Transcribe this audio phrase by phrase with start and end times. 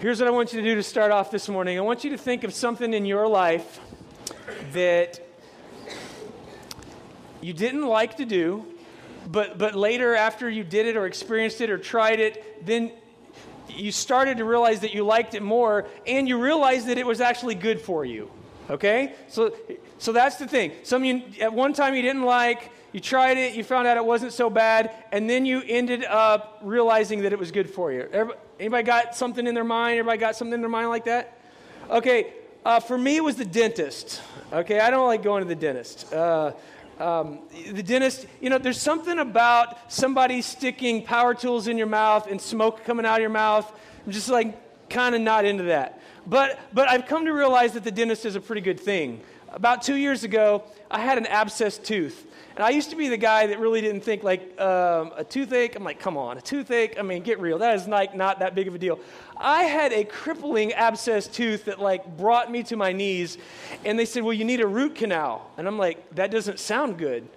[0.00, 1.76] Here's what I want you to do to start off this morning.
[1.76, 3.80] I want you to think of something in your life
[4.72, 5.18] that
[7.40, 8.64] you didn't like to do,
[9.26, 12.92] but, but later, after you did it or experienced it or tried it, then
[13.68, 17.20] you started to realize that you liked it more and you realized that it was
[17.20, 18.30] actually good for you.
[18.70, 19.14] Okay?
[19.26, 19.52] So,
[19.98, 20.70] so that's the thing.
[20.84, 24.04] Some you, at one time you didn't like, you tried it, you found out it
[24.04, 28.08] wasn't so bad, and then you ended up realizing that it was good for you.
[28.12, 29.98] Everybody, anybody got something in their mind?
[29.98, 31.38] Everybody got something in their mind like that?
[31.90, 32.32] Okay,
[32.64, 34.20] uh, for me, it was the dentist.
[34.52, 36.12] Okay, I don't like going to the dentist.
[36.12, 36.52] Uh,
[36.98, 42.28] um, the dentist, you know, there's something about somebody sticking power tools in your mouth
[42.28, 43.70] and smoke coming out of your mouth.
[44.04, 46.00] I'm just like kind of not into that.
[46.26, 49.20] But, but I've come to realize that the dentist is a pretty good thing.
[49.50, 52.26] About two years ago, I had an abscessed tooth.
[52.58, 55.76] And I used to be the guy that really didn't think like um, a toothache.
[55.76, 56.98] I'm like, come on, a toothache.
[56.98, 57.56] I mean, get real.
[57.56, 58.98] That is like not that big of a deal.
[59.36, 63.38] I had a crippling abscess tooth that like brought me to my knees,
[63.84, 65.48] and they said, well, you need a root canal.
[65.56, 67.28] And I'm like, that doesn't sound good.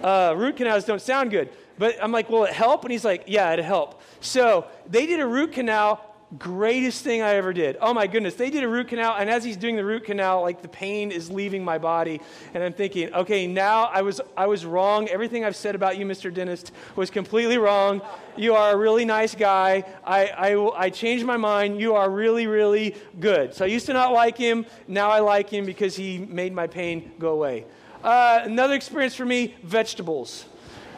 [0.00, 1.48] Uh, root canals don't sound good.
[1.76, 2.84] But I'm like, will it help?
[2.84, 4.00] And he's like, yeah, it'll help.
[4.20, 7.78] So they did a root canal greatest thing I ever did.
[7.80, 10.42] Oh my goodness, they did a root canal, and as he's doing the root canal,
[10.42, 12.20] like the pain is leaving my body,
[12.52, 15.08] and I'm thinking, okay, now I was I was wrong.
[15.08, 16.32] Everything I've said about you, Mr.
[16.32, 18.02] Dentist, was completely wrong.
[18.36, 19.84] You are a really nice guy.
[20.04, 21.80] I I, I changed my mind.
[21.80, 23.54] You are really really good.
[23.54, 24.66] So I used to not like him.
[24.86, 27.64] Now I like him because he made my pain go away.
[28.04, 30.44] Uh, another experience for me: vegetables.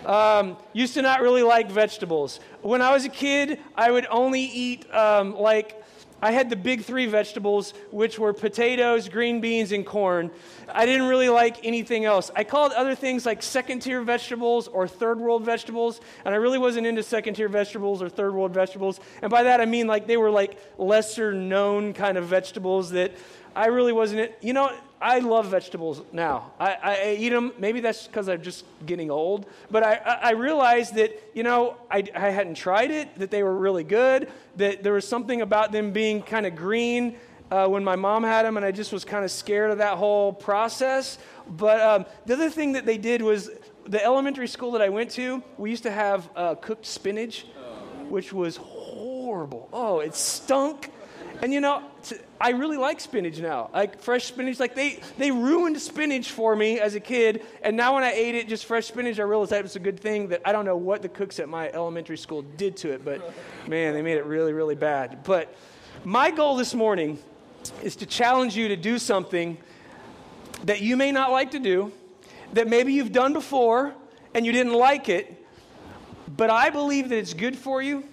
[0.07, 2.41] Um, used to not really like vegetables.
[2.63, 5.81] When I was a kid, I would only eat um, like
[6.23, 10.31] I had the big three vegetables, which were potatoes, green beans, and corn.
[10.69, 12.31] I didn't really like anything else.
[12.37, 16.59] I called other things like second tier vegetables or third world vegetables, and I really
[16.59, 19.01] wasn't into second tier vegetables or third world vegetables.
[19.23, 23.13] And by that I mean like they were like lesser known kind of vegetables that
[23.57, 24.33] I really wasn't.
[24.43, 26.53] You know, I love vegetables now.
[26.61, 27.53] I, I eat them.
[27.59, 29.47] Maybe that's because I'm just getting old.
[29.71, 33.57] But I, I realized that, you know, I, I hadn't tried it, that they were
[33.57, 37.17] really good, that there was something about them being kind of green
[37.51, 39.97] uh, when my mom had them, and I just was kind of scared of that
[39.97, 41.19] whole process.
[41.49, 43.51] But um, the other thing that they did was
[43.87, 47.47] the elementary school that I went to, we used to have uh, cooked spinach,
[48.09, 49.69] which was horrible.
[49.73, 50.93] Oh, it stunk.
[51.43, 51.83] And you know,
[52.41, 53.71] I really like spinach now.
[53.73, 54.61] Like fresh spinach.
[54.61, 57.45] Like they, they ruined spinach for me as a kid.
[57.63, 59.99] And now when I ate it, just fresh spinach, I realized that was a good
[59.99, 63.05] thing that I don't know what the cooks at my elementary school did to it,
[63.05, 63.33] but
[63.67, 65.23] man, they made it really, really bad.
[65.25, 65.55] But
[66.05, 67.19] my goal this morning
[67.83, 69.57] is to challenge you to do something
[70.65, 71.91] that you may not like to do,
[72.53, 73.95] that maybe you've done before
[74.35, 75.43] and you didn't like it,
[76.37, 78.05] but I believe that it's good for you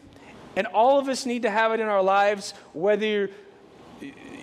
[0.57, 3.29] and all of us need to have it in our lives, whether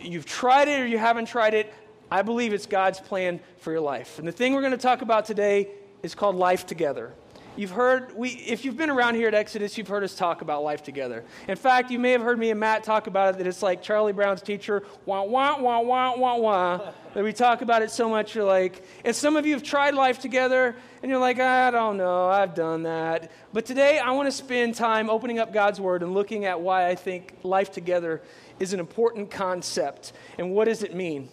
[0.00, 1.74] you've tried it or you haven't tried it.
[2.08, 4.20] I believe it's God's plan for your life.
[4.20, 5.70] And the thing we're going to talk about today
[6.04, 7.12] is called life together.
[7.56, 10.64] You've heard, we, if you've been around here at Exodus, you've heard us talk about
[10.64, 11.22] life together.
[11.46, 13.80] In fact, you may have heard me and Matt talk about it that it's like
[13.80, 16.92] Charlie Brown's teacher, wah, wah, wah, wah, wah, wah.
[17.14, 19.94] that we talk about it so much, you're like, and some of you have tried
[19.94, 23.30] life together, and you're like, I don't know, I've done that.
[23.52, 26.88] But today, I want to spend time opening up God's Word and looking at why
[26.88, 28.20] I think life together
[28.58, 30.12] is an important concept.
[30.38, 31.28] And what does it mean?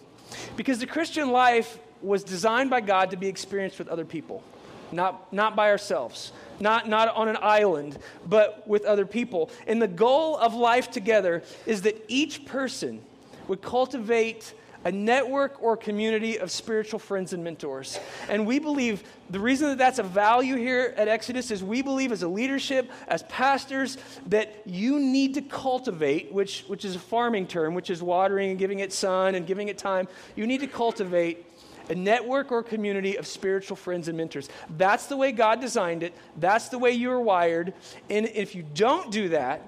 [0.56, 4.44] Because the Christian life was designed by God to be experienced with other people
[4.92, 9.50] not, not by ourselves, not, not on an island, but with other people.
[9.66, 13.02] And the goal of life together is that each person
[13.48, 14.54] would cultivate
[14.84, 17.98] a network or community of spiritual friends and mentors.
[18.28, 22.12] And we believe the reason that that's a value here at Exodus is we believe
[22.12, 27.46] as a leadership, as pastors, that you need to cultivate, which, which is a farming
[27.46, 30.08] term, which is watering and giving it sun and giving it time.
[30.36, 31.46] You need to cultivate
[31.88, 34.48] a network or community of spiritual friends and mentors.
[34.76, 36.14] That's the way God designed it.
[36.36, 37.74] That's the way you are wired.
[38.10, 39.62] And if you don't do that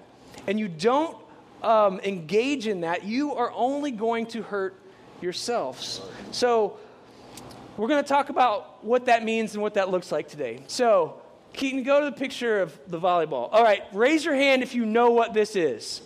[0.47, 1.17] and you don't
[1.63, 4.75] um, engage in that, you are only going to hurt
[5.21, 6.01] yourselves.
[6.31, 6.79] So,
[7.77, 10.61] we're going to talk about what that means and what that looks like today.
[10.69, 11.21] So,
[11.55, 13.49] Keaton, go to the picture of the volleyball.
[13.51, 16.03] All right, raise your hand if you know what this is.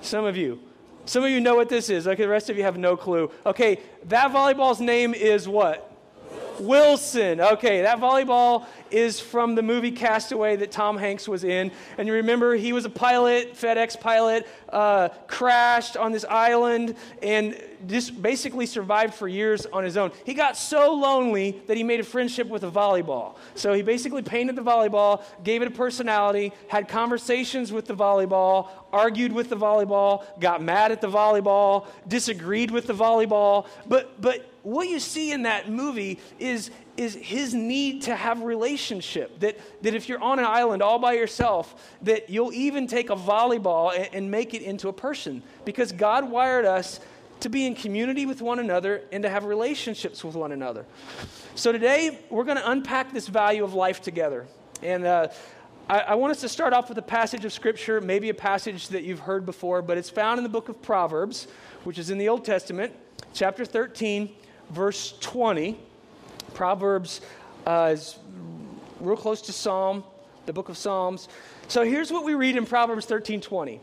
[0.00, 0.60] Some of you.
[1.08, 2.06] Some of you know what this is.
[2.06, 3.30] Okay, the rest of you have no clue.
[3.46, 5.90] Okay, that volleyball's name is what?
[6.60, 7.40] Wilson.
[7.40, 11.70] Okay, that volleyball is from the movie Castaway that Tom Hanks was in.
[11.96, 17.60] And you remember he was a pilot, FedEx pilot, uh, crashed on this island, and
[17.86, 20.10] just basically survived for years on his own.
[20.24, 23.36] He got so lonely that he made a friendship with a volleyball.
[23.54, 28.68] So he basically painted the volleyball, gave it a personality, had conversations with the volleyball,
[28.92, 33.66] argued with the volleyball, got mad at the volleyball, disagreed with the volleyball.
[33.86, 39.38] But, but what you see in that movie is, is his need to have relationship.
[39.38, 43.16] That, that if you're on an island all by yourself, that you'll even take a
[43.16, 45.42] volleyball and, and make it into a person.
[45.64, 46.98] Because God wired us
[47.40, 50.84] to be in community with one another and to have relationships with one another.
[51.54, 54.48] So today, we're going to unpack this value of life together.
[54.82, 55.28] And uh,
[55.88, 58.88] I, I, want us to start off with a passage of Scripture, maybe a passage
[58.88, 61.46] that you've heard before, but it's found in the book of Proverbs,
[61.84, 62.92] which is in the Old Testament,
[63.32, 64.34] chapter 13,
[64.70, 65.78] verse 20.
[66.54, 67.20] Proverbs
[67.66, 68.18] uh, is
[69.00, 70.04] real close to Psalm,
[70.46, 71.28] the book of Psalms.
[71.68, 73.80] So here's what we read in Proverbs 13 20.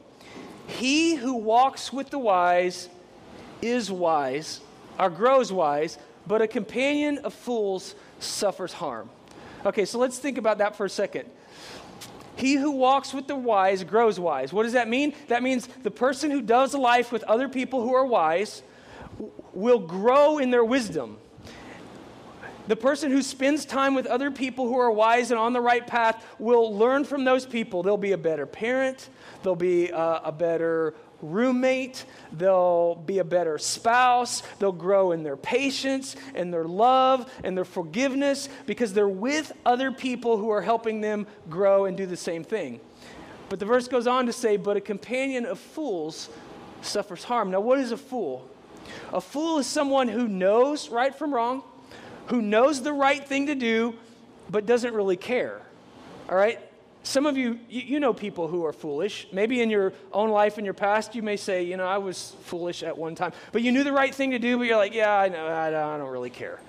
[0.67, 2.89] He who walks with the wise
[3.61, 4.61] is wise,
[4.99, 5.97] or grows wise,
[6.27, 9.09] but a companion of fools suffers harm.
[9.65, 11.29] Okay, so let's think about that for a second.
[12.35, 14.51] He who walks with the wise grows wise.
[14.51, 15.13] What does that mean?
[15.29, 18.61] That means the person who does life with other people who are wise
[19.53, 21.17] will grow in their wisdom.
[22.67, 25.85] The person who spends time with other people who are wise and on the right
[25.85, 27.83] path will learn from those people.
[27.83, 29.09] They'll be a better parent,
[29.43, 35.37] they'll be a, a better roommate, they'll be a better spouse, they'll grow in their
[35.37, 41.01] patience and their love and their forgiveness because they're with other people who are helping
[41.01, 42.79] them grow and do the same thing.
[43.47, 46.29] But the verse goes on to say, But a companion of fools
[46.81, 47.51] suffers harm.
[47.51, 48.47] Now, what is a fool?
[49.13, 51.63] A fool is someone who knows right from wrong,
[52.27, 53.95] who knows the right thing to do,
[54.49, 55.61] but doesn't really care.
[56.29, 56.59] All right?
[57.03, 59.27] Some of you, you, know people who are foolish.
[59.31, 62.35] Maybe in your own life, in your past, you may say, you know, I was
[62.45, 63.31] foolish at one time.
[63.51, 65.69] But you knew the right thing to do, but you're like, yeah, I know, I
[65.69, 66.59] don't, really care.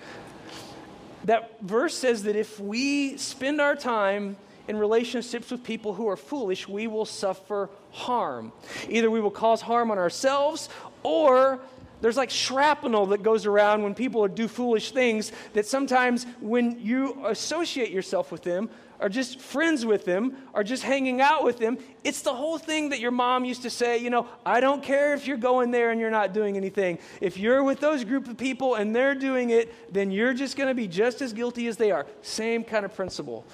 [1.25, 4.37] That verse says that if we spend our time
[4.69, 8.52] in relationships with people who are foolish, we will suffer harm.
[8.91, 10.69] Either we will cause harm on ourselves
[11.02, 11.61] or
[12.01, 17.25] there's like shrapnel that goes around when people do foolish things that sometimes when you
[17.27, 21.77] associate yourself with them, or just friends with them, or just hanging out with them.
[22.03, 25.13] It's the whole thing that your mom used to say, you know, I don't care
[25.13, 26.99] if you're going there and you're not doing anything.
[27.21, 30.69] If you're with those group of people and they're doing it, then you're just going
[30.69, 32.07] to be just as guilty as they are.
[32.23, 33.45] Same kind of principle.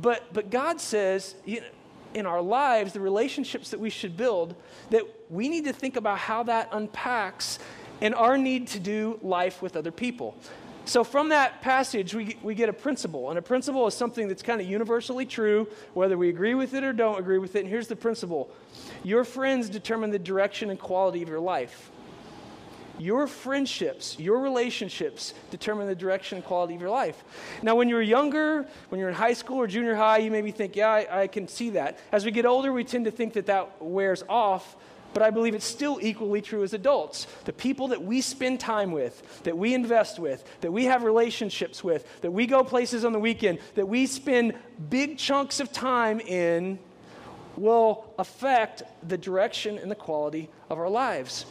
[0.00, 1.66] But, but God says, you know,
[2.14, 4.54] in our lives, the relationships that we should build,
[4.90, 7.58] that we need to think about how that unpacks
[8.00, 10.36] and our need to do life with other people.
[10.84, 13.28] So, from that passage, we, we get a principle.
[13.28, 16.82] And a principle is something that's kind of universally true, whether we agree with it
[16.82, 17.60] or don't agree with it.
[17.60, 18.50] And here's the principle
[19.04, 21.90] your friends determine the direction and quality of your life.
[22.98, 27.22] Your friendships, your relationships determine the direction and quality of your life.
[27.62, 30.74] Now, when you're younger, when you're in high school or junior high, you maybe think,
[30.74, 31.98] yeah, I, I can see that.
[32.10, 34.74] As we get older, we tend to think that that wears off
[35.14, 37.26] but I believe it's still equally true as adults.
[37.44, 41.82] The people that we spend time with, that we invest with, that we have relationships
[41.82, 44.54] with, that we go places on the weekend, that we spend
[44.90, 46.78] big chunks of time in,
[47.56, 51.44] will affect the direction and the quality of our lives.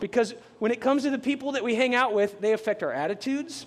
[0.00, 2.92] Because when it comes to the people that we hang out with, they affect our
[2.92, 3.66] attitudes,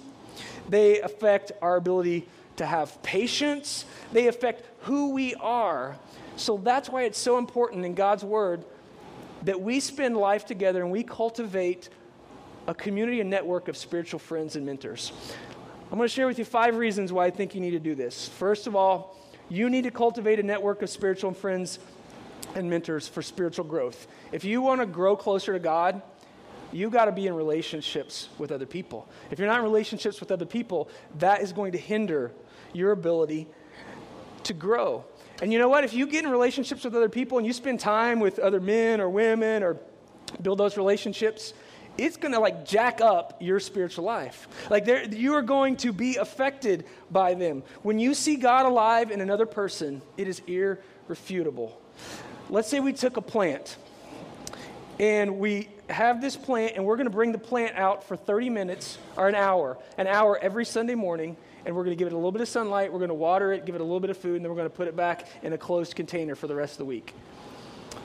[0.68, 5.98] they affect our ability to have patience, they affect who we are.
[6.36, 8.64] So that's why it's so important in God's Word
[9.44, 11.90] that we spend life together and we cultivate
[12.68, 15.12] a community and network of spiritual friends and mentors.
[15.92, 17.94] I'm going to share with you five reasons why I think you need to do
[17.94, 18.28] this.
[18.28, 19.18] First of all,
[19.50, 21.80] you need to cultivate a network of spiritual friends
[22.56, 24.08] and mentors for spiritual growth.
[24.32, 26.02] If you want to grow closer to God,
[26.72, 29.08] you got to be in relationships with other people.
[29.30, 32.32] If you're not in relationships with other people, that is going to hinder
[32.74, 33.48] your ability
[34.44, 35.06] to grow.
[35.42, 35.84] And you know what?
[35.84, 39.02] If you get in relationships with other people and you spend time with other men
[39.02, 39.78] or women or
[40.42, 41.54] build those relationships,
[41.98, 44.48] it's going to like jack up your spiritual life.
[44.70, 47.64] Like you are going to be affected by them.
[47.82, 51.80] When you see God alive in another person, it is irrefutable.
[52.50, 53.78] Let's say we took a plant
[55.00, 58.50] and we have this plant and we're going to bring the plant out for 30
[58.50, 62.14] minutes or an hour, an hour every Sunday morning and we're going to give it
[62.14, 64.10] a little bit of sunlight, we're going to water it, give it a little bit
[64.10, 66.48] of food, and then we're going to put it back in a closed container for
[66.48, 67.14] the rest of the week.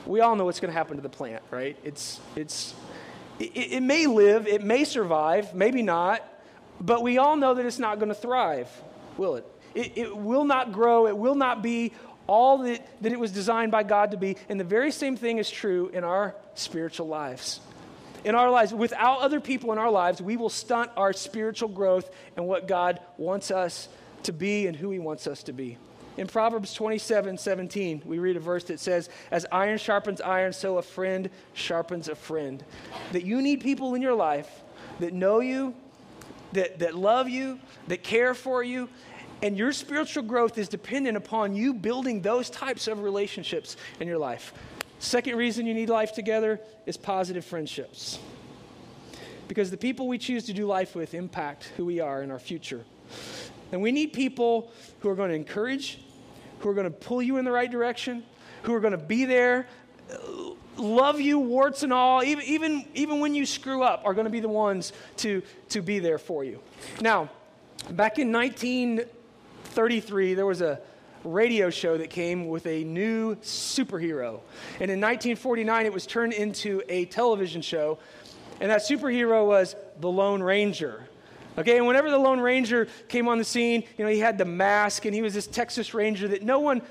[0.05, 1.77] We all know what's going to happen to the plant, right?
[1.83, 2.73] It's, it's,
[3.39, 6.23] it, it may live, it may survive, maybe not,
[6.81, 8.69] But we all know that it's not going to thrive,
[9.17, 9.45] will it?
[9.75, 9.97] it?
[9.97, 11.07] It will not grow.
[11.07, 11.91] It will not be
[12.27, 14.37] all that, that it was designed by God to be.
[14.47, 17.59] And the very same thing is true in our spiritual lives.
[18.23, 22.09] In our lives, without other people in our lives, we will stunt our spiritual growth
[22.35, 23.87] and what God wants us
[24.23, 25.77] to be and who He wants us to be.
[26.17, 30.77] In Proverbs 27 17, we read a verse that says, As iron sharpens iron, so
[30.77, 32.63] a friend sharpens a friend.
[33.13, 34.63] That you need people in your life
[34.99, 35.73] that know you,
[36.51, 38.89] that, that love you, that care for you,
[39.41, 44.17] and your spiritual growth is dependent upon you building those types of relationships in your
[44.17, 44.53] life.
[44.99, 48.19] Second reason you need life together is positive friendships.
[49.47, 52.39] Because the people we choose to do life with impact who we are in our
[52.39, 52.83] future.
[53.71, 55.99] And we need people who are going to encourage
[56.59, 58.23] who are going to pull you in the right direction,
[58.63, 59.67] who are going to be there,
[60.77, 64.31] love you, warts and all, even, even, even when you screw up, are going to
[64.31, 66.59] be the ones to, to be there for you.
[67.01, 67.29] Now,
[67.91, 70.79] back in 1933, there was a
[71.23, 74.39] radio show that came with a new superhero.
[74.79, 77.99] And in 1949, it was turned into a television show.
[78.59, 81.07] And that superhero was the Lone Ranger.
[81.57, 84.45] Okay, and whenever the Lone Ranger came on the scene, you know, he had the
[84.45, 86.81] mask and he was this Texas Ranger that no one,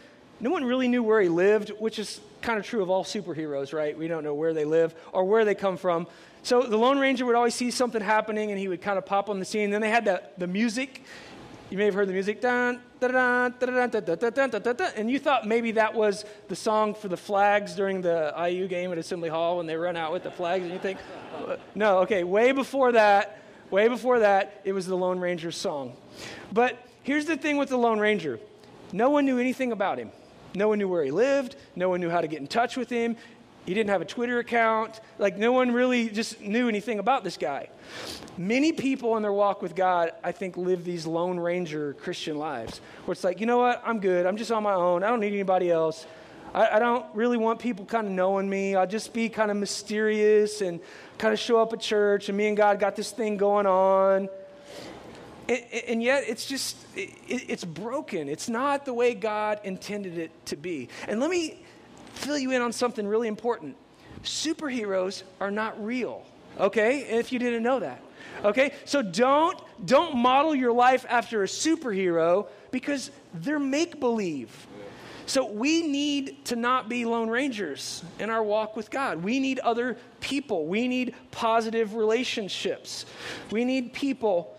[0.41, 3.73] no one really knew where he lived, which is kind of true of all superheroes,
[3.73, 3.97] right?
[3.97, 6.07] We don't know where they live or where they come from.
[6.43, 9.29] So the Lone Ranger would always see something happening and he would kind of pop
[9.29, 9.71] on the scene.
[9.71, 11.03] Then they had the, the music.
[11.71, 12.41] You may have heard the music.
[14.97, 18.93] And you thought maybe that was the song for the flags during the IU game
[18.93, 20.64] at Assembly Hall when they run out with the flags.
[20.64, 20.99] And you think,
[21.75, 23.38] no, okay, way before that,
[23.71, 25.95] Way before that, it was the Lone Ranger's song.
[26.52, 28.40] But here's the thing with the Lone Ranger
[28.93, 30.11] no one knew anything about him.
[30.55, 31.57] No one knew where he lived.
[31.76, 33.17] No one knew how to get in touch with him.
[33.69, 34.99] He didn't have a Twitter account.
[35.19, 37.69] Like, no one really just knew anything about this guy.
[38.39, 42.81] Many people in their walk with God, I think, live these Lone Ranger Christian lives
[43.05, 43.83] where it's like, you know what?
[43.85, 44.25] I'm good.
[44.25, 45.05] I'm just on my own.
[45.05, 46.07] I don't need anybody else.
[46.55, 48.75] I, I don't really want people kind of knowing me.
[48.75, 50.81] I'll just be kind of mysterious and
[51.19, 54.31] kind of show up at church, and me and God got this thing going on.
[55.87, 58.31] And, yet, it's just, it's broken.
[58.31, 60.89] It's not the way God intended it to be.
[61.07, 61.65] And let me
[62.12, 63.77] fill you in on something really important
[64.23, 66.25] superheroes are not real,
[66.59, 67.00] okay?
[67.03, 68.03] If you didn't know that.
[68.45, 68.73] Okay?
[68.85, 74.67] So don't don't model your life after a superhero because they're make believe.
[75.27, 79.23] So we need to not be lone rangers in our walk with God.
[79.23, 80.67] We need other people.
[80.67, 83.05] We need positive relationships.
[83.50, 84.57] We need people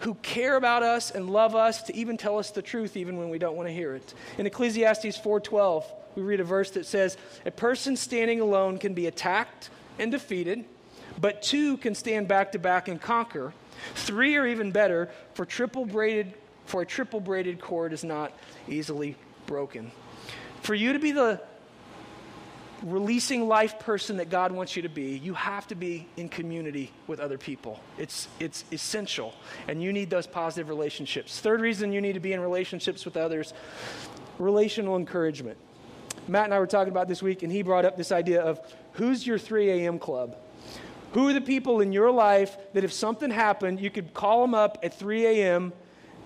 [0.00, 3.30] who care about us and love us to even tell us the truth even when
[3.30, 4.14] we don't want to hear it.
[4.38, 5.84] In Ecclesiastes 4:12,
[6.18, 10.64] we read a verse that says, "A person standing alone can be attacked and defeated,
[11.20, 13.52] but two can stand back to back and conquer.
[13.94, 16.34] Three are even better, for triple braided
[16.66, 18.32] for a triple braided cord is not
[18.68, 19.92] easily broken."
[20.62, 21.40] For you to be the
[22.82, 26.92] releasing life person that God wants you to be, you have to be in community
[27.06, 27.80] with other people.
[27.96, 29.34] It's, it's essential,
[29.66, 31.40] and you need those positive relationships.
[31.40, 33.52] Third reason you need to be in relationships with others
[34.38, 35.58] relational encouragement.
[36.28, 38.60] Matt and I were talking about this week, and he brought up this idea of
[38.92, 39.98] who's your 3 a.m.
[39.98, 40.36] club?
[41.12, 44.54] Who are the people in your life that if something happened, you could call them
[44.54, 45.72] up at 3 a.m.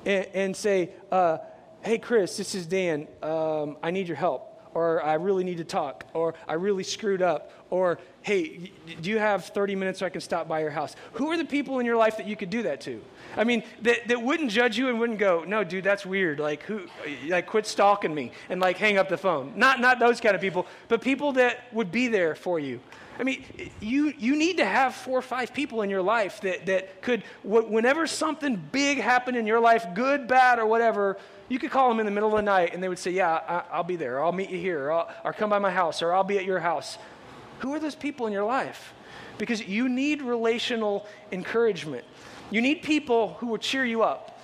[0.05, 1.39] and, and say, uh,
[1.83, 3.07] hey, Chris, this is Dan.
[3.23, 4.52] Um, I need your help.
[4.75, 6.05] Or I really need to talk.
[6.15, 7.53] Or I really screwed up.
[7.71, 10.95] Or, hey, do you have 30 minutes so I can stop by your house?
[11.15, 13.03] Who are the people in your life that you could do that to?
[13.37, 16.39] I mean, that, that wouldn't judge you and wouldn't go, no, dude, that's weird.
[16.39, 16.83] Like, who,
[17.29, 19.55] like, quit stalking me and, like, hang up the phone.
[19.57, 22.81] Not, not those kind of people, but people that would be there for you.
[23.19, 23.45] I mean,
[23.81, 27.23] you, you need to have four or five people in your life that, that could,
[27.45, 32.01] whenever something big happened in your life, good, bad, or whatever, you could call them
[32.01, 34.25] in the middle of the night and they would say, Yeah, I, will be there.
[34.25, 34.91] I'll meet you here.
[34.91, 36.01] Or, or come by my house.
[36.01, 36.97] Or I'll be at your house.
[37.59, 38.95] Who are those people in your life?
[39.37, 42.05] Because you need relational encouragement.
[42.51, 44.41] You need people who will cheer you up.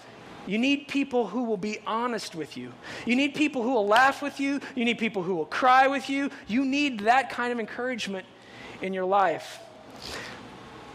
[0.46, 2.72] You need people who will be honest with you.
[3.06, 4.60] You need people who will laugh with you.
[4.74, 6.30] You need people who will cry with you.
[6.46, 8.26] You need that kind of encouragement
[8.82, 9.60] in your life.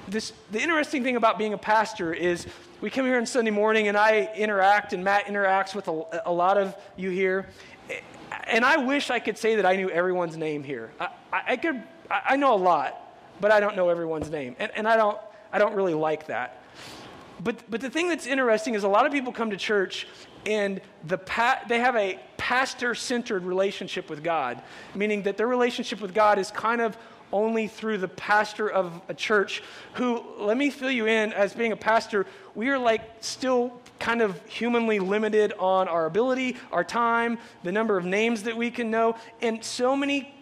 [0.08, 2.46] This, the interesting thing about being a pastor is
[2.82, 6.32] we come here on Sunday morning and I interact, and Matt interacts with a, a
[6.32, 7.48] lot of you here.
[8.46, 10.92] And I wish I could say that I knew everyone's name here.
[11.00, 13.00] I, I, could, I know a lot,
[13.40, 14.56] but I don't know everyone's name.
[14.60, 15.18] And, and I, don't,
[15.52, 16.62] I don't really like that.
[17.42, 20.08] But, but the thing that's interesting is a lot of people come to church
[20.46, 24.62] and the pa- they have a pastor centered relationship with God,
[24.94, 26.98] meaning that their relationship with God is kind of
[27.34, 29.62] only through the pastor of a church
[29.94, 32.25] who, let me fill you in, as being a pastor,
[32.56, 37.98] we are like still kind of humanly limited on our ability, our time, the number
[37.98, 39.16] of names that we can know.
[39.42, 40.34] And so many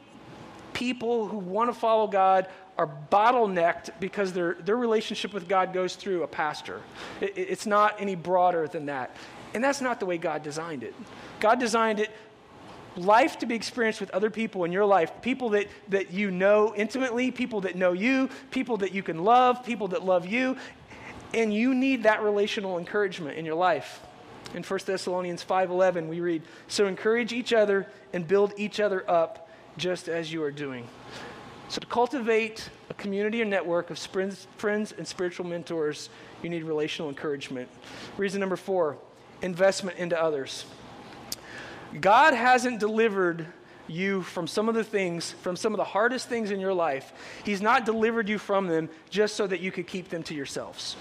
[0.73, 5.95] people who want to follow God are bottlenecked because their, their relationship with God goes
[5.95, 6.81] through a pastor.
[7.19, 9.15] It, it's not any broader than that.
[9.53, 10.95] And that's not the way God designed it.
[11.39, 12.09] God designed it
[12.95, 15.11] life to be experienced with other people in your life.
[15.21, 19.63] People that, that you know intimately people that know you people that you can love
[19.63, 20.57] people that love you.
[21.33, 24.01] And you need that relational encouragement in your life.
[24.53, 29.49] In 1 thessalonians 5.11 we read so encourage each other and build each other up
[29.77, 30.87] just as you are doing.
[31.69, 36.09] So to cultivate a community or network of friends and spiritual mentors
[36.43, 37.69] you need relational encouragement.
[38.17, 38.97] Reason number four
[39.41, 40.65] investment into others
[41.99, 43.45] God hasn't delivered
[43.87, 47.11] you from some of the things, from some of the hardest things in your life.
[47.43, 50.95] He's not delivered you from them just so that you could keep them to yourselves.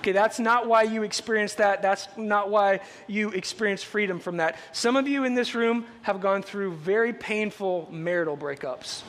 [0.00, 1.82] Okay, that's not why you experience that.
[1.82, 4.56] That's not why you experience freedom from that.
[4.72, 9.02] Some of you in this room have gone through very painful marital breakups.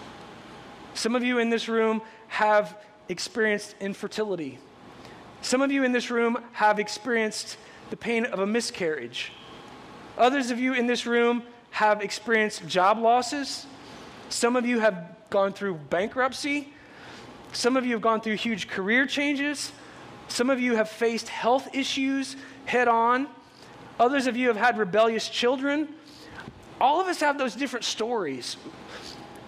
[0.93, 4.59] Some of you in this room have experienced infertility.
[5.41, 7.57] Some of you in this room have experienced
[7.89, 9.31] the pain of a miscarriage.
[10.21, 13.65] Others of you in this room have experienced job losses.
[14.29, 16.71] Some of you have gone through bankruptcy.
[17.53, 19.71] Some of you have gone through huge career changes.
[20.27, 22.35] Some of you have faced health issues
[22.65, 23.27] head on.
[23.99, 25.89] Others of you have had rebellious children.
[26.79, 28.57] All of us have those different stories.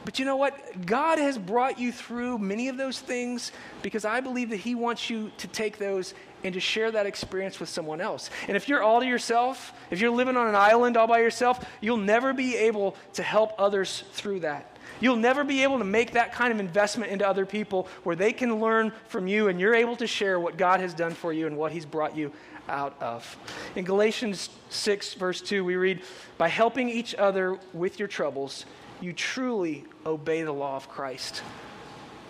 [0.05, 0.87] But you know what?
[0.87, 3.51] God has brought you through many of those things
[3.83, 7.59] because I believe that He wants you to take those and to share that experience
[7.59, 8.29] with someone else.
[8.47, 11.65] And if you're all to yourself, if you're living on an island all by yourself,
[11.81, 14.69] you'll never be able to help others through that.
[14.99, 18.31] You'll never be able to make that kind of investment into other people where they
[18.31, 21.47] can learn from you and you're able to share what God has done for you
[21.47, 22.31] and what He's brought you
[22.69, 23.37] out of.
[23.75, 26.01] In Galatians 6, verse 2, we read,
[26.37, 28.65] By helping each other with your troubles,
[29.01, 31.43] you truly obey the law of Christ.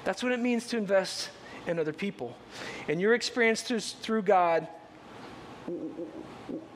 [0.04, 1.30] That's what it means to invest
[1.68, 2.36] and other people.
[2.88, 4.68] And your experience through, through God,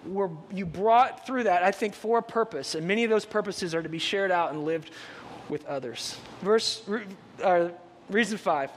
[0.06, 2.76] were you brought through that, I think, for a purpose.
[2.76, 4.92] And many of those purposes are to be shared out and lived
[5.50, 6.18] with others.
[6.42, 6.84] Verse,
[7.44, 7.70] uh,
[8.10, 8.72] reason five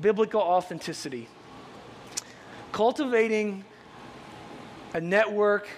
[0.00, 1.28] biblical authenticity.
[2.72, 3.64] Cultivating
[4.92, 5.68] a network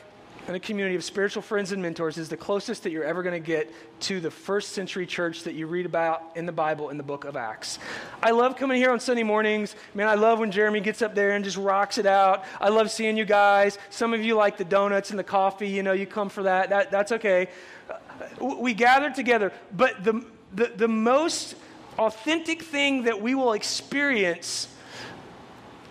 [0.47, 3.41] and a community of spiritual friends and mentors is the closest that you're ever going
[3.41, 6.97] to get to the first century church that you read about in the Bible in
[6.97, 7.81] the book of Acts.
[8.23, 9.75] I love coming here on Sunday mornings.
[9.95, 12.45] Man, I love when Jeremy gets up there and just rocks it out.
[12.61, 13.77] I love seeing you guys.
[13.91, 16.71] Some of you like the donuts and the coffee, you know, you come for that.
[16.71, 17.49] that that's okay.
[17.91, 21.57] Uh, we gather together, but the, the, the most
[21.99, 24.69] authentic thing that we will experience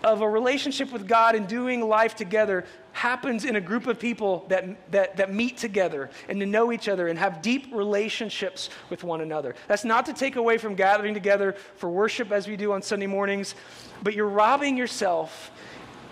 [0.02, 2.64] of a relationship with God and doing life together
[2.96, 6.88] happens in a group of people that, that, that meet together and to know each
[6.88, 9.54] other and have deep relationships with one another.
[9.68, 13.06] That's not to take away from gathering together for worship as we do on Sunday
[13.06, 13.54] mornings,
[14.02, 15.50] but you're robbing yourself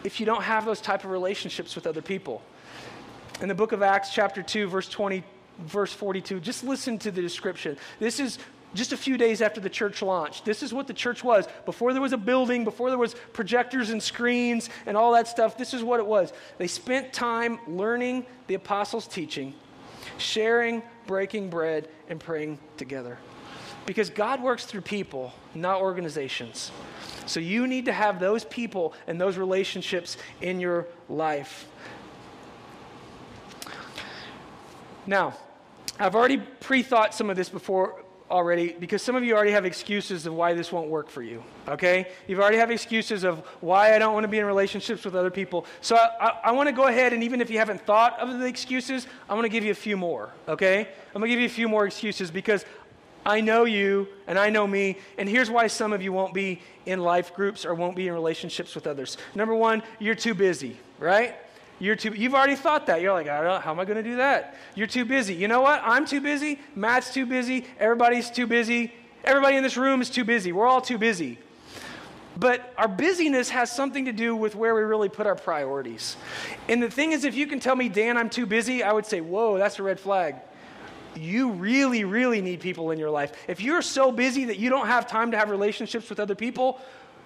[0.04, 2.42] if you don't have those type of relationships with other people.
[3.40, 5.24] In the book of Acts, chapter 2, verse 20,
[5.60, 7.78] verse 42, just listen to the description.
[7.98, 8.38] This is
[8.74, 10.44] just a few days after the church launched.
[10.44, 11.46] This is what the church was.
[11.64, 15.56] Before there was a building, before there was projectors and screens and all that stuff,
[15.56, 16.32] this is what it was.
[16.58, 19.54] They spent time learning the apostles' teaching,
[20.18, 23.18] sharing, breaking bread, and praying together.
[23.86, 26.70] Because God works through people, not organizations.
[27.26, 31.68] So you need to have those people and those relationships in your life.
[35.06, 35.36] Now,
[35.98, 39.64] I've already pre thought some of this before already because some of you already have
[39.64, 41.42] excuses of why this won't work for you.
[41.68, 42.08] Okay?
[42.26, 45.30] You've already have excuses of why I don't want to be in relationships with other
[45.30, 45.66] people.
[45.80, 48.38] So I, I, I want to go ahead and even if you haven't thought of
[48.38, 50.30] the excuses, I'm going to give you a few more.
[50.48, 50.88] Okay?
[51.14, 52.64] I'm going to give you a few more excuses because
[53.26, 56.60] I know you and I know me, and here's why some of you won't be
[56.84, 59.16] in life groups or won't be in relationships with others.
[59.34, 61.34] Number one, you're too busy, right?
[61.78, 63.00] You're too, you've already thought that.
[63.00, 64.56] You're like, how am I going to do that?
[64.74, 65.34] You're too busy.
[65.34, 65.82] You know what?
[65.84, 66.60] I'm too busy.
[66.74, 67.66] Matt's too busy.
[67.78, 68.92] Everybody's too busy.
[69.24, 70.52] Everybody in this room is too busy.
[70.52, 71.38] We're all too busy.
[72.36, 76.16] But our busyness has something to do with where we really put our priorities.
[76.68, 79.06] And the thing is, if you can tell me, Dan, I'm too busy, I would
[79.06, 80.36] say, whoa, that's a red flag.
[81.14, 83.32] You really, really need people in your life.
[83.46, 86.80] If you're so busy that you don't have time to have relationships with other people,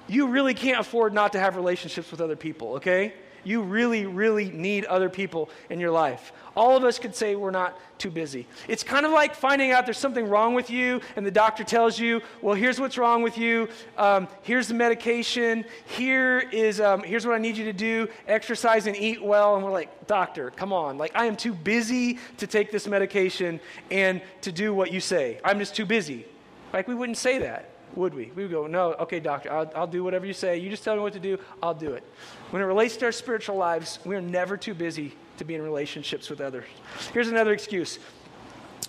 [0.08, 3.14] you really can't afford not to have relationships with other people, okay?
[3.44, 6.32] You really, really need other people in your life.
[6.56, 8.46] All of us could say we're not too busy.
[8.66, 11.98] It's kind of like finding out there's something wrong with you, and the doctor tells
[11.98, 13.68] you, well, here's what's wrong with you.
[13.96, 15.64] Um, here's the medication.
[15.86, 19.54] Here is, um, here's what I need you to do exercise and eat well.
[19.54, 20.98] And we're like, doctor, come on.
[20.98, 25.40] Like, I am too busy to take this medication and to do what you say.
[25.44, 26.26] I'm just too busy.
[26.72, 28.30] Like, we wouldn't say that would we?
[28.34, 30.58] We would go, no, okay, doctor, I'll, I'll do whatever you say.
[30.58, 32.04] You just tell me what to do, I'll do it.
[32.50, 36.30] When it relates to our spiritual lives, we're never too busy to be in relationships
[36.30, 36.64] with others.
[37.12, 37.98] Here's another excuse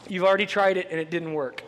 [0.07, 1.63] you've already tried it and it didn't work.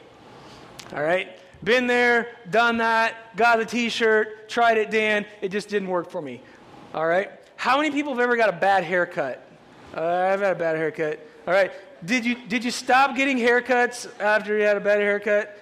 [0.93, 1.37] All right?
[1.63, 6.09] Been there, done that, got a t shirt, tried it, Dan, it just didn't work
[6.09, 6.41] for me.
[6.93, 7.29] All right?
[7.55, 9.47] How many people have ever got a bad haircut?
[9.95, 11.19] Uh, I've had a bad haircut.
[11.45, 11.71] All right.
[12.03, 15.60] Did you, did you stop getting haircuts after you had a bad haircut?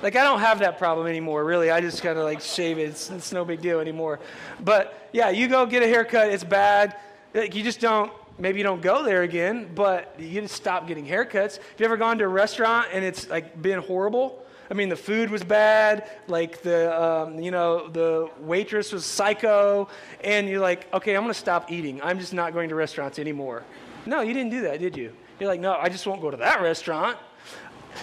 [0.00, 1.70] Like, I don't have that problem anymore, really.
[1.70, 2.82] I just kind of like shave it.
[2.82, 4.20] It's, it's, no big deal anymore.
[4.60, 6.96] But yeah, you go get a haircut, it's bad.
[7.34, 11.04] Like, you just don't, maybe you don't go there again, but you just stop getting
[11.04, 11.56] haircuts.
[11.56, 14.44] Have you ever gone to a restaurant and it's like been horrible?
[14.70, 19.88] I mean, the food was bad, like the, um, you know, the waitress was psycho,
[20.22, 22.02] and you're like, okay, I'm to stop eating.
[22.02, 23.64] I'm just not going to restaurants anymore.
[24.04, 25.12] No, you didn't do that, did you?
[25.40, 27.16] You're like, no, I just won't go to that restaurant.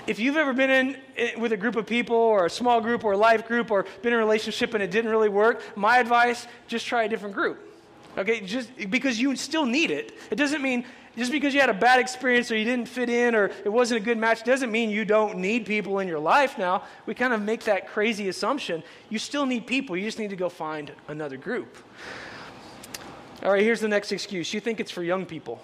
[0.08, 3.14] If you've ever been in, with a group of people or a small group or
[3.14, 6.48] a life group or been in a relationship and it didn't really work, my advice,
[6.68, 7.60] just try a different group.
[8.18, 10.14] Okay, just because you still need it.
[10.32, 10.86] It doesn't mean
[11.18, 14.02] just because you had a bad experience or you didn't fit in or it wasn't
[14.02, 16.84] a good match doesn't mean you don't need people in your life now.
[17.06, 18.84] We kind of make that crazy assumption.
[19.10, 19.96] You still need people.
[19.96, 21.78] You just need to go find another group.
[23.44, 24.54] All right, here's the next excuse.
[24.54, 25.62] You think it's for young people.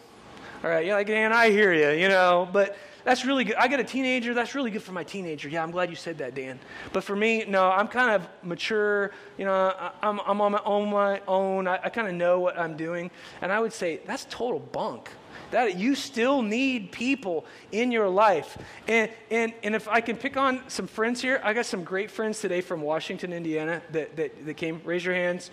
[0.63, 3.55] All right, you're like, Dan, I hear you, you know, but that's really good.
[3.55, 4.33] I got a teenager.
[4.33, 5.49] That's really good for my teenager.
[5.49, 6.59] Yeah, I'm glad you said that, Dan.
[6.93, 9.11] But for me, no, I'm kind of mature.
[9.37, 10.89] You know, I, am I'm on my own.
[10.89, 11.67] My own.
[11.67, 13.11] I, I kind of know what I'm doing.
[13.41, 15.09] And I would say that's total bunk.
[15.51, 18.57] That you still need people in your life.
[18.87, 22.09] And, and, and if I can pick on some friends here, I got some great
[22.09, 24.81] friends today from Washington, Indiana that, that, that came.
[24.85, 25.51] Raise your hands.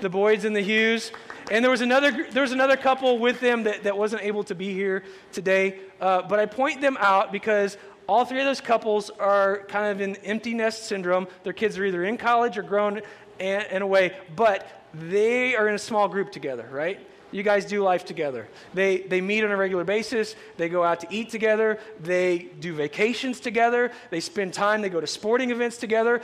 [0.00, 1.12] The Boyds and the Hughes.
[1.50, 4.54] And there was another, there was another couple with them that, that wasn't able to
[4.54, 5.78] be here today.
[6.00, 10.00] Uh, but I point them out because all three of those couples are kind of
[10.00, 11.26] in empty nest syndrome.
[11.42, 13.02] Their kids are either in college or grown
[13.40, 17.00] and, away, but they are in a small group together, right?
[17.32, 18.46] You guys do life together.
[18.74, 20.36] They, they meet on a regular basis.
[20.56, 21.80] They go out to eat together.
[22.00, 23.90] They do vacations together.
[24.10, 24.82] They spend time.
[24.82, 26.22] They go to sporting events together.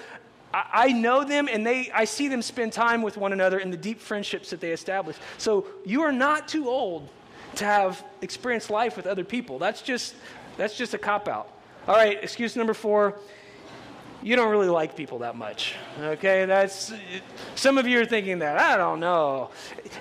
[0.53, 3.77] I know them and they, I see them spend time with one another in the
[3.77, 5.17] deep friendships that they establish.
[5.39, 7.09] So you are not too old
[7.57, 9.59] to have experienced life with other people.
[9.59, 10.15] That's just,
[10.57, 11.53] that's just a cop out.
[11.87, 13.19] All right, excuse number four.
[14.23, 15.77] You don't really like people that much.
[15.99, 16.93] Okay, that's
[17.55, 18.59] some of you are thinking that.
[18.59, 19.49] I don't know.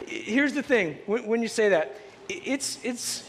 [0.08, 3.29] Here's the thing: when, when you say that, it's it's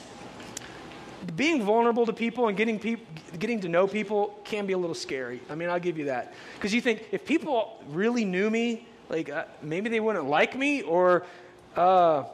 [1.36, 3.06] being vulnerable to people and getting, peop-
[3.38, 5.40] getting to know people can be a little scary.
[5.50, 6.34] I mean, I'll give you that.
[6.54, 10.82] Because you think, if people really knew me, like uh, maybe they wouldn't like me,
[10.82, 11.24] or
[11.76, 12.24] uh,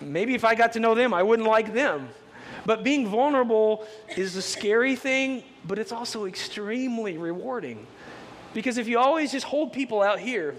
[0.00, 2.08] maybe if I got to know them, I wouldn't like them.
[2.66, 7.86] But being vulnerable is a scary thing, but it's also extremely rewarding.
[8.52, 10.54] Because if you always just hold people out here,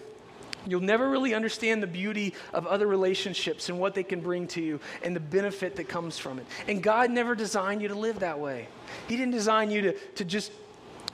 [0.67, 4.61] You'll never really understand the beauty of other relationships and what they can bring to
[4.61, 6.45] you and the benefit that comes from it.
[6.67, 8.67] And God never designed you to live that way.
[9.07, 10.51] He didn't design you to, to just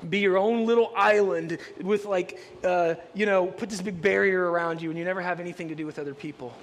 [0.10, 4.82] be your own little island with, like, uh, you know, put this big barrier around
[4.82, 6.54] you and you never have anything to do with other people.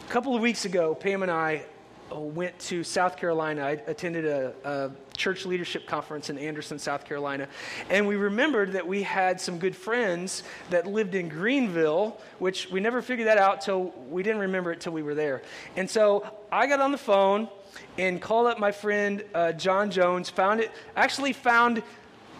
[0.00, 1.64] A couple of weeks ago, Pam and I
[2.10, 3.62] went to South Carolina.
[3.62, 7.46] I attended a, a, church leadership conference in Anderson, South Carolina.
[7.88, 12.80] And we remembered that we had some good friends that lived in Greenville, which we
[12.80, 15.42] never figured that out till we didn't remember it till we were there.
[15.76, 17.48] And so I got on the phone
[17.96, 21.82] and called up my friend uh, John Jones, found it, actually found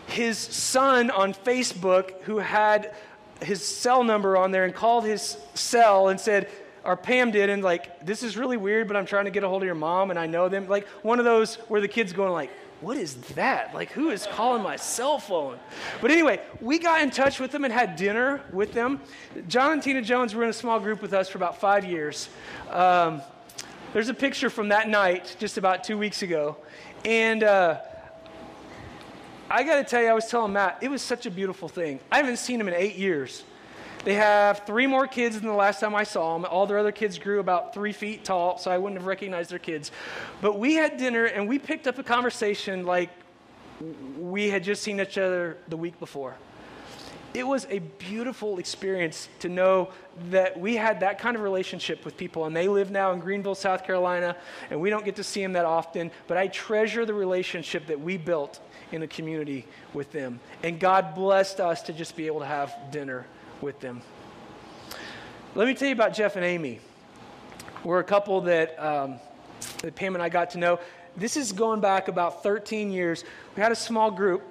[0.06, 2.94] his son on Facebook who had
[3.40, 6.50] his cell number on there and called his cell and said,
[6.84, 9.48] or Pam did, and like, this is really weird, but I'm trying to get a
[9.48, 10.68] hold of your mom and I know them.
[10.68, 13.74] Like one of those where the kid's going like, what is that?
[13.74, 15.58] Like, who is calling my cell phone?
[16.02, 19.00] But anyway, we got in touch with them and had dinner with them.
[19.48, 22.28] John and Tina Jones were in a small group with us for about five years.
[22.68, 23.22] Um,
[23.94, 26.58] there's a picture from that night just about two weeks ago.
[27.06, 27.80] And uh,
[29.48, 32.00] I got to tell you, I was telling Matt, it was such a beautiful thing.
[32.12, 33.44] I haven't seen him in eight years.
[34.04, 36.46] They have three more kids than the last time I saw them.
[36.50, 39.58] All their other kids grew about three feet tall, so I wouldn't have recognized their
[39.58, 39.90] kids.
[40.42, 43.10] But we had dinner and we picked up a conversation like
[44.18, 46.36] we had just seen each other the week before.
[47.34, 49.88] it was a beautiful experience to know
[50.30, 52.44] that we had that kind of relationship with people.
[52.44, 54.36] And they live now in Greenville, South Carolina,
[54.70, 56.12] and we don't get to see them that often.
[56.28, 58.60] But I treasure the relationship that we built
[58.92, 60.38] in a community with them.
[60.62, 63.26] And God blessed us to just be able to have dinner
[63.64, 64.02] with them.
[65.54, 66.80] Let me tell you about Jeff and Amy.
[67.82, 69.18] We're a couple that, um,
[69.78, 70.78] that Pam and I got to know.
[71.16, 73.24] This is going back about 13 years.
[73.56, 74.42] We had a small group,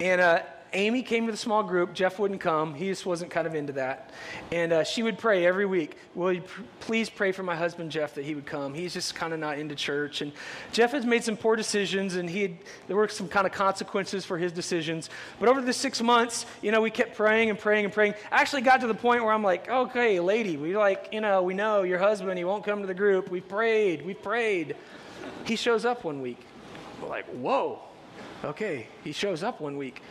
[0.00, 1.92] and uh, Amy came to the small group.
[1.92, 2.74] Jeff wouldn't come.
[2.74, 4.10] He just wasn't kind of into that.
[4.52, 7.90] And uh, she would pray every week, Will you pr- please pray for my husband,
[7.90, 8.74] Jeff, that he would come?
[8.74, 10.22] He's just kind of not into church.
[10.22, 10.32] And
[10.72, 14.24] Jeff has made some poor decisions, and he had, there were some kind of consequences
[14.24, 15.08] for his decisions.
[15.38, 18.14] But over the six months, you know, we kept praying and praying and praying.
[18.32, 21.42] I actually got to the point where I'm like, okay, lady, we like, you know,
[21.42, 23.30] we know your husband, he won't come to the group.
[23.30, 24.74] We prayed, we prayed.
[25.44, 26.40] He shows up one week.
[27.00, 27.80] We're like, whoa,
[28.44, 30.02] okay, he shows up one week.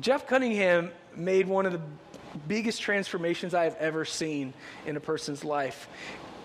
[0.00, 1.80] Jeff Cunningham made one of the
[2.46, 4.54] biggest transformations I have ever seen
[4.86, 5.88] in a person's life.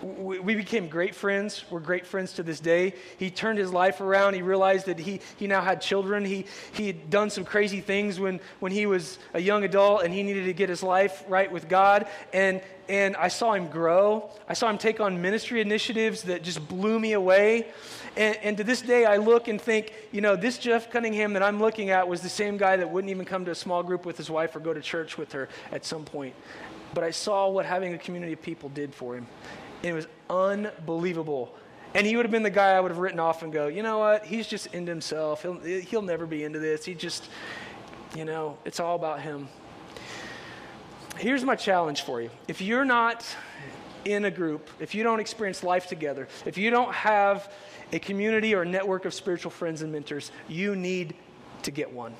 [0.02, 1.64] We became great friends.
[1.70, 2.94] We're great friends to this day.
[3.16, 4.34] He turned his life around.
[4.34, 6.26] He realized that he, he now had children.
[6.26, 10.12] He, he had done some crazy things when, when he was a young adult and
[10.12, 12.06] he needed to get his life right with God.
[12.34, 14.30] And, and I saw him grow.
[14.46, 17.68] I saw him take on ministry initiatives that just blew me away.
[18.16, 21.42] And, and, to this day, I look and think, you know, this Jeff Cunningham that
[21.42, 24.06] I'm looking at was the same guy that wouldn't even come to a small group
[24.06, 26.34] with his wife or go to church with her at some point.
[26.94, 29.26] But I saw what having a community of people did for him.
[29.82, 31.54] And it was unbelievable.
[31.94, 33.82] And he would have been the guy I would have written off and go, you
[33.82, 34.24] know what?
[34.24, 35.42] He's just into himself.
[35.42, 36.84] He'll, he'll never be into this.
[36.84, 37.28] He just,
[38.16, 39.48] you know, it's all about him.
[41.16, 42.30] Here's my challenge for you.
[42.48, 43.24] If you're not
[44.06, 47.52] in a group, if you don't experience life together, if you don't have
[47.92, 51.14] a community or a network of spiritual friends and mentors, you need
[51.62, 52.14] to get one.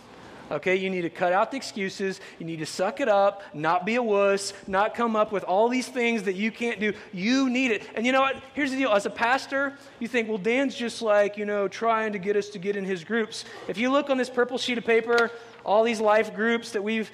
[0.51, 2.21] Okay, you need to cut out the excuses.
[2.39, 5.71] You need to suck it up, not be a wuss, not come up with all
[5.71, 6.93] these things that you can't do.
[7.15, 7.89] You need it.
[7.95, 8.37] And you know what?
[8.53, 8.91] Here's the deal.
[8.91, 12.51] As a pastor, you think, well, Dan's just like, you know, trying to get us
[12.51, 13.47] to get in his groups.
[13.69, 15.31] If you look on this purple sheet of paper,
[15.65, 17.11] all these life groups that we've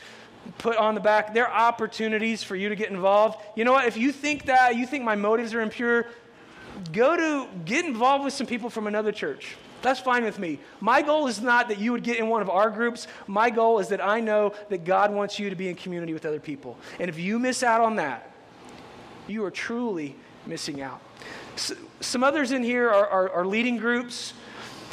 [0.59, 3.39] put on the back, they're opportunities for you to get involved.
[3.57, 3.87] You know what?
[3.87, 6.07] If you think that, you think my motives are impure,
[6.93, 9.57] go to get involved with some people from another church.
[9.83, 10.59] That's fine with me.
[10.81, 13.07] My goal is not that you would get in one of our groups.
[13.27, 16.27] My goal is that I know that God wants you to be in community with
[16.27, 16.77] other people.
[16.99, 18.31] And if you miss out on that,
[19.27, 21.01] you are truly missing out.
[22.01, 24.35] some others in here are, are, are leading groups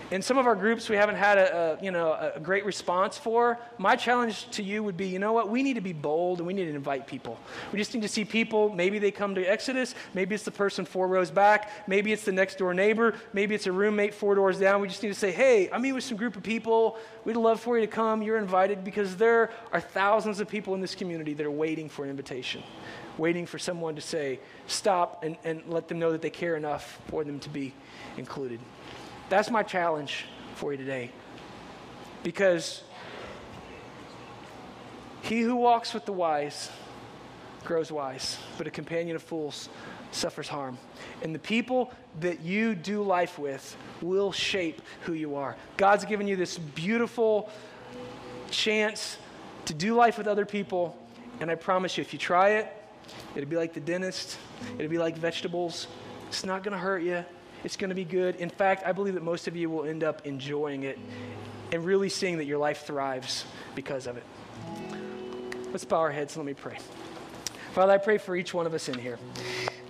[0.09, 3.17] in some of our groups we haven't had a, a, you know a great response
[3.17, 6.37] for my challenge to you would be you know what we need to be bold
[6.39, 7.37] and we need to invite people.
[7.71, 10.85] We just need to see people maybe they come to exodus maybe it's the person
[10.85, 14.59] four rows back maybe it's the next door neighbor maybe it's a roommate four doors
[14.59, 14.81] down.
[14.81, 16.97] We just need to say hey i'm with some group of people.
[17.25, 18.21] We'd love for you to come.
[18.21, 22.03] You're invited because there are thousands of people in this community that are waiting for
[22.03, 22.63] an invitation
[23.17, 27.01] waiting for someone to say stop and, and let them know that they care enough
[27.07, 27.73] for them to be
[28.17, 28.59] included
[29.29, 31.11] that's my challenge for you today.
[32.23, 32.83] Because
[35.21, 36.71] he who walks with the wise
[37.63, 39.69] grows wise, but a companion of fools
[40.11, 40.77] suffers harm.
[41.21, 45.55] And the people that you do life with will shape who you are.
[45.75, 47.49] God's given you this beautiful
[48.49, 49.17] chance
[49.65, 50.97] to do life with other people.
[51.41, 52.73] And I promise you, if you try it,
[53.35, 54.37] it'll be like the dentist,
[54.77, 55.87] it'll be like vegetables.
[56.29, 57.23] It's not going to hurt you.
[57.63, 58.35] It's going to be good.
[58.37, 60.99] In fact, I believe that most of you will end up enjoying it
[61.71, 64.23] and really seeing that your life thrives because of it.
[65.71, 66.77] Let's bow our heads and let me pray.
[67.73, 69.19] Father, I pray for each one of us in here.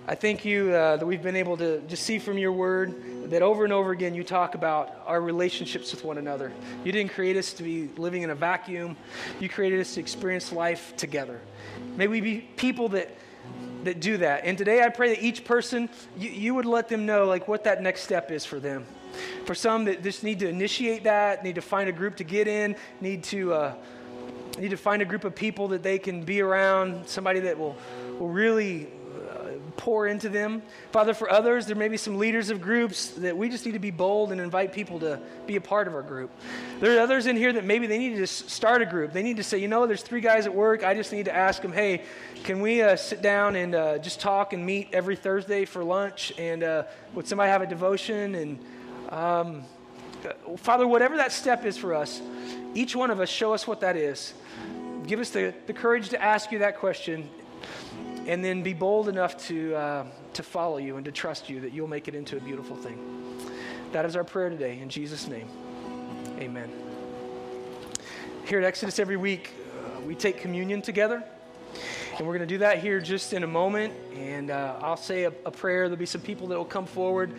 [0.06, 3.42] I thank you uh, that we've been able to just see from your word that
[3.42, 6.50] over and over again you talk about our relationships with one another.
[6.82, 8.96] You didn't create us to be living in a vacuum,
[9.38, 11.40] you created us to experience life together.
[11.96, 13.14] May we be people that
[13.88, 14.44] that do that.
[14.44, 17.64] And today I pray that each person, you, you would let them know like what
[17.64, 18.84] that next step is for them.
[19.46, 22.46] For some that just need to initiate that, need to find a group to get
[22.46, 23.74] in, need to uh,
[24.58, 27.76] need to find a group of people that they can be around, somebody that will
[28.18, 28.88] will really
[29.78, 30.60] pour into them.
[30.90, 33.78] Father, for others, there may be some leaders of groups that we just need to
[33.78, 36.30] be bold and invite people to be a part of our group.
[36.80, 39.12] There are others in here that maybe they need to start a group.
[39.12, 40.84] They need to say, you know, there's three guys at work.
[40.84, 42.02] I just need to ask them, hey,
[42.42, 46.32] can we uh, sit down and uh, just talk and meet every Thursday for lunch?
[46.36, 46.82] And uh,
[47.14, 48.34] would somebody have a devotion?
[48.34, 48.58] And
[49.10, 49.64] um,
[50.56, 52.20] Father, whatever that step is for us,
[52.74, 54.34] each one of us, show us what that is.
[55.06, 57.30] Give us the, the courage to ask you that question
[58.28, 61.72] and then be bold enough to, uh, to follow you and to trust you that
[61.72, 62.98] you'll make it into a beautiful thing.
[63.92, 64.78] That is our prayer today.
[64.80, 65.48] In Jesus' name,
[66.38, 66.70] amen.
[68.46, 69.54] Here at Exodus every week,
[70.06, 71.24] we take communion together.
[72.18, 73.94] And we're going to do that here just in a moment.
[74.14, 75.88] And uh, I'll say a, a, prayer.
[75.88, 77.32] There'll be some people that will come forward.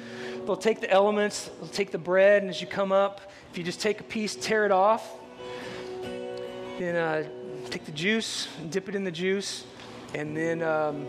[0.45, 3.63] They'll take the elements, they'll take the bread, and as you come up, if you
[3.63, 5.07] just take a piece, tear it off,
[6.79, 7.27] then uh,
[7.69, 9.65] take the juice, dip it in the juice,
[10.13, 10.61] and then.
[10.61, 11.05] Um,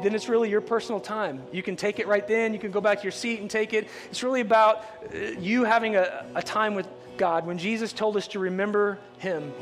[0.00, 1.42] then it's really your personal time.
[1.50, 2.52] You can take it right then.
[2.52, 3.88] You can go back to your seat and take it.
[4.10, 7.44] It's really about uh, you having a, a time with God.
[7.44, 9.52] When Jesus told us to remember Him,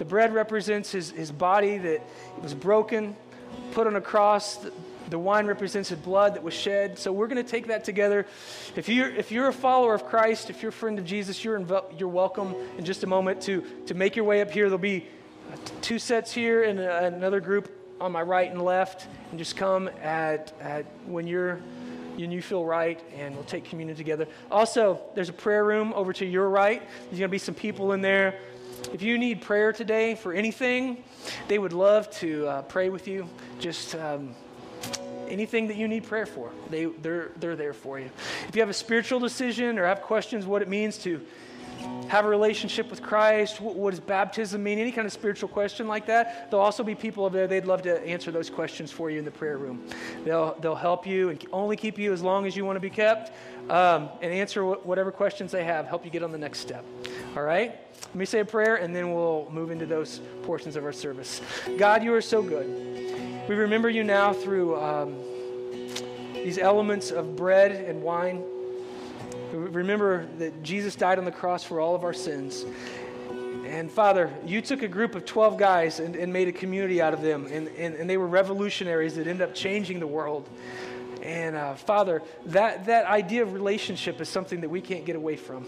[0.00, 2.00] the bread represents his, his body that
[2.40, 3.14] was broken,
[3.72, 4.56] put on a cross.
[4.56, 4.72] The,
[5.10, 6.98] the wine represents his blood that was shed.
[6.98, 8.26] So we're going to take that together.
[8.76, 11.62] If you're, if you're a follower of Christ, if you're a friend of Jesus, you're,
[11.98, 14.70] you're welcome in just a moment to, to make your way up here.
[14.70, 15.06] There'll be
[15.82, 17.70] two sets here and a, another group
[18.00, 19.06] on my right and left.
[19.30, 21.60] And just come at, at when you're
[22.18, 24.28] and you feel right, and we'll take communion together.
[24.50, 26.82] Also, there's a prayer room over to your right.
[27.04, 28.38] There's going to be some people in there
[28.92, 31.04] if you need prayer today for anything,
[31.48, 33.28] they would love to uh, pray with you.
[33.60, 34.34] Just um,
[35.28, 38.10] anything that you need prayer for, they, they're, they're there for you.
[38.48, 41.24] If you have a spiritual decision or have questions what it means to
[42.08, 46.06] have a relationship with Christ, what, does baptism mean, any kind of spiritual question like
[46.06, 49.18] that, there'll also be people over there, they'd love to answer those questions for you
[49.20, 49.86] in the prayer room.
[50.24, 52.90] They'll, they'll help you and only keep you as long as you want to be
[52.90, 53.30] kept
[53.70, 56.84] um, and answer whatever questions they have, help you get on the next step.
[57.36, 57.78] All right?
[58.06, 61.40] Let me say a prayer and then we'll move into those portions of our service.
[61.78, 62.66] God, you are so good.
[63.48, 65.16] We remember you now through um,
[66.34, 68.42] these elements of bread and wine.
[69.52, 72.64] Remember that Jesus died on the cross for all of our sins.
[73.64, 77.14] And Father, you took a group of 12 guys and, and made a community out
[77.14, 77.46] of them.
[77.46, 80.48] And, and, and, they were revolutionaries that ended up changing the world.
[81.22, 85.36] And uh, Father, that, that idea of relationship is something that we can't get away
[85.36, 85.66] from.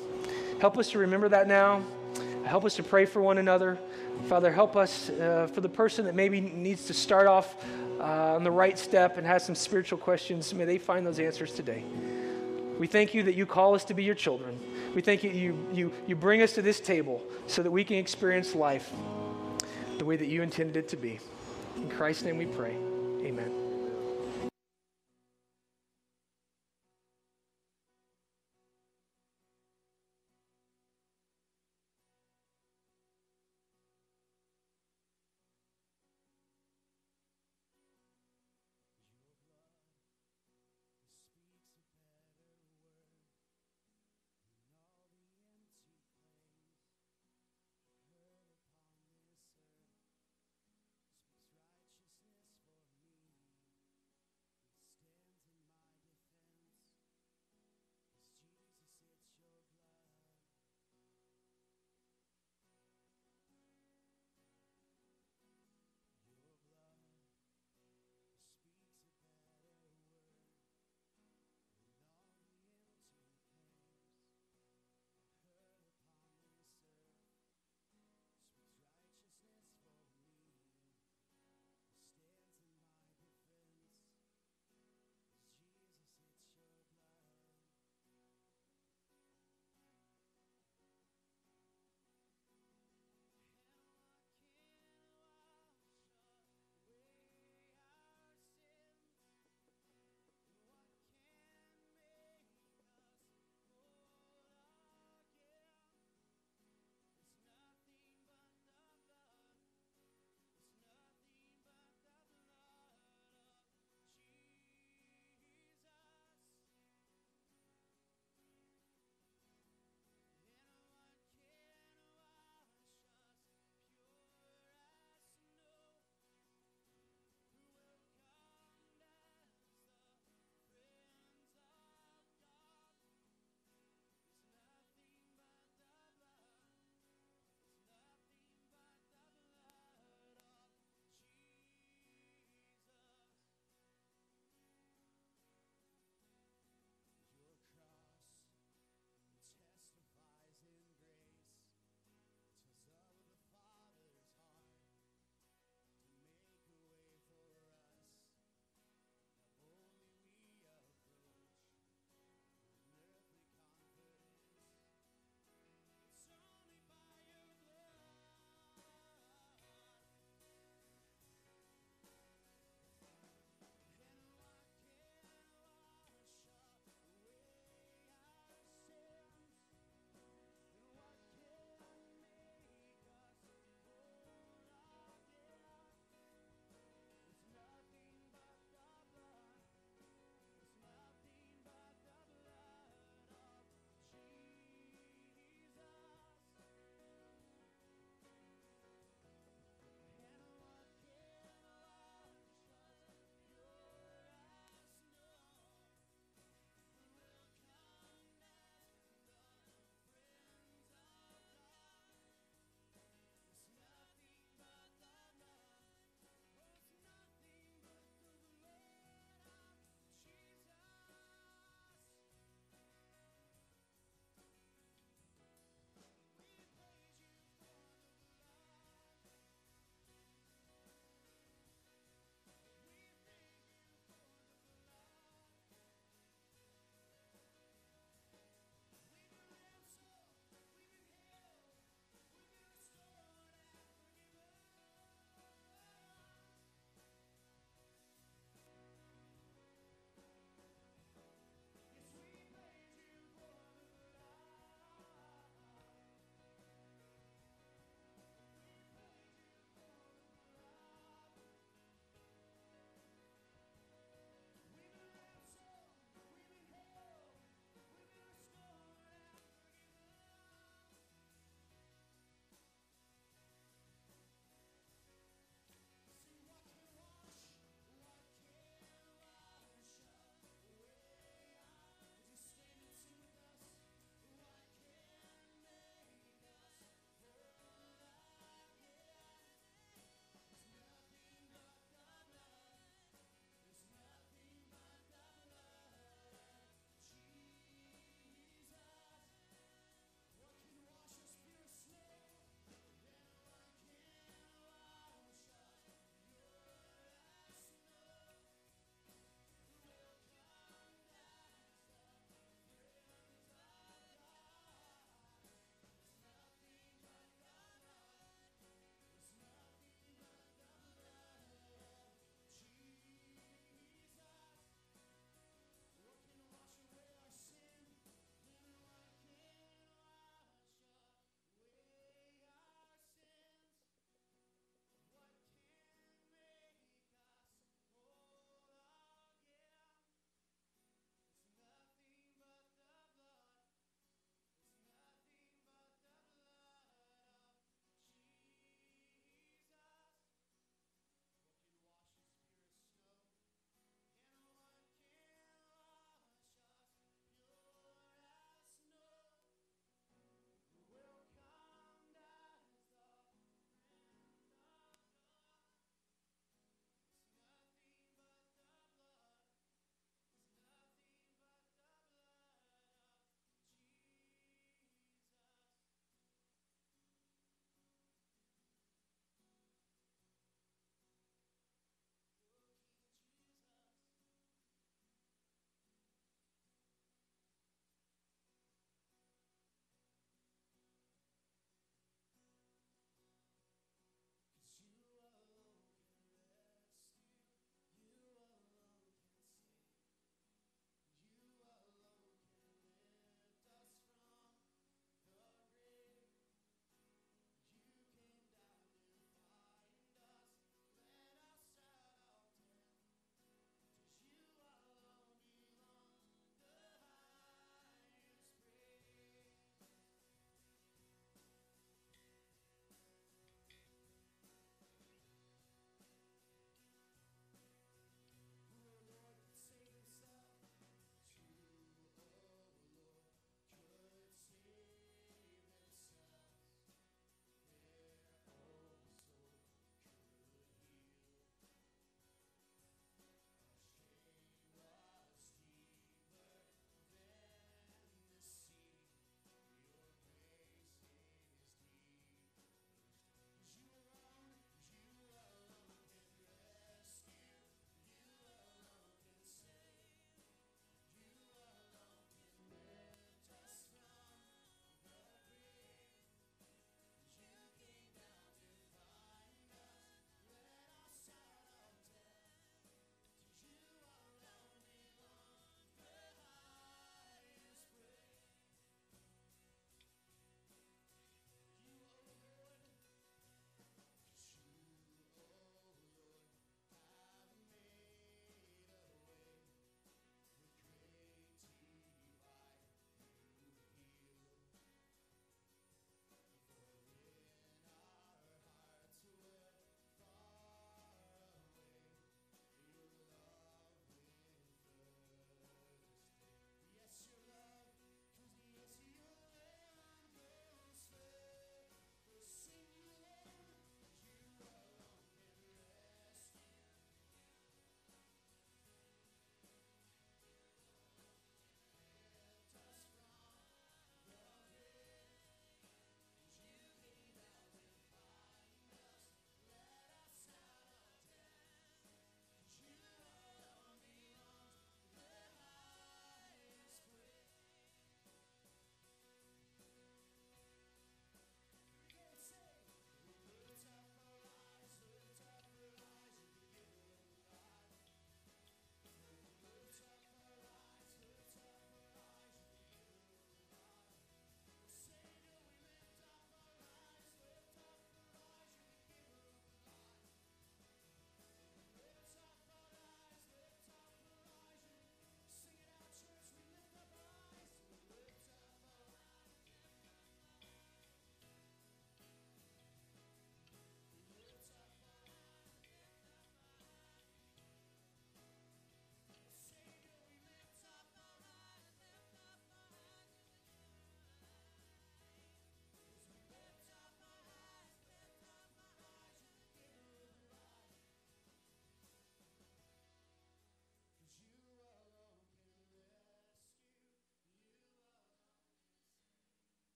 [0.61, 1.85] Help us to remember that now.
[2.45, 3.79] Help us to pray for one another.
[4.27, 7.55] Father, help us uh, for the person that maybe needs to start off
[8.01, 10.53] uh, on the right step and has some spiritual questions.
[10.53, 11.85] May they find those answers today.
[12.83, 14.59] We thank you that you call us to be your children.
[14.93, 17.95] We thank you, you, you, you bring us to this table so that we can
[17.95, 18.91] experience life
[19.99, 21.21] the way that you intended it to be.
[21.77, 22.75] In Christ's name we pray.
[23.25, 23.62] Amen.